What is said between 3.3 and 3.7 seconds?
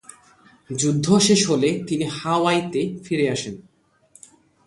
আসেন।